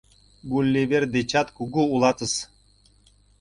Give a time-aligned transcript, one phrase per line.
[0.51, 2.33] Гулливер дечат кугу улатыс.